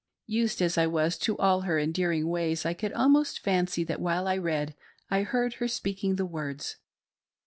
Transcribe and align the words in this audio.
Used 0.25 0.63
as 0.63 0.79
I 0.79 0.87
was 0.87 1.15
to 1.19 1.37
all 1.37 1.61
her 1.61 1.77
endearing 1.77 2.27
ways, 2.27 2.65
I 2.65 2.73
could 2.73 2.91
almost 2.93 3.37
fancy 3.43 3.83
that 3.83 4.01
while 4.01 4.27
I 4.27 4.35
read 4.35 4.73
I 5.11 5.21
heard 5.21 5.53
her 5.61 5.67
speaking 5.67 6.15
the 6.15 6.25
words. 6.25 6.77